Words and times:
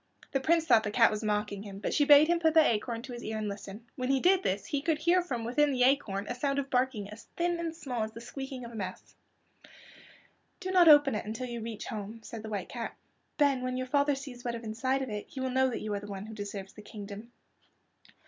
The 0.31 0.39
Prince 0.39 0.65
thought 0.65 0.81
the 0.81 0.89
cat 0.89 1.11
was 1.11 1.23
mocking 1.23 1.61
him, 1.61 1.77
but 1.77 1.93
she 1.93 2.05
bade 2.05 2.27
him 2.27 2.39
put 2.39 2.55
the 2.55 2.65
acorn 2.65 3.03
to 3.03 3.13
his 3.13 3.23
ear 3.23 3.37
and 3.37 3.47
listen. 3.47 3.85
When 3.95 4.09
he 4.09 4.19
did 4.19 4.41
this 4.41 4.65
he 4.65 4.81
could 4.81 4.97
hear 4.97 5.21
from 5.21 5.43
within 5.43 5.71
the 5.71 5.83
acorn 5.83 6.25
a 6.27 6.33
sound 6.33 6.57
of 6.57 6.71
barking 6.71 7.07
as 7.11 7.25
thin 7.37 7.59
and 7.59 7.75
small 7.75 8.01
as 8.01 8.11
the 8.13 8.19
squeaking 8.19 8.65
of 8.65 8.71
a 8.71 8.75
mouse. 8.75 9.13
"Do 10.59 10.71
not 10.71 10.87
open 10.87 11.13
it 11.13 11.23
until 11.27 11.45
you 11.45 11.61
reach 11.61 11.85
home," 11.85 12.19
said 12.23 12.41
the 12.41 12.49
White 12.49 12.69
Cat. 12.69 12.95
"Then, 13.37 13.61
when 13.61 13.77
your 13.77 13.85
father 13.85 14.15
sees 14.15 14.43
what 14.43 14.55
is 14.55 14.63
inside 14.63 15.03
of 15.03 15.09
it 15.11 15.27
he 15.29 15.39
will 15.39 15.51
know 15.51 15.69
that 15.69 15.81
you 15.81 15.93
are 15.93 15.99
the 15.99 16.07
one 16.07 16.25
who 16.25 16.33
deserves 16.33 16.73
the 16.73 16.81
kingdom." 16.81 17.31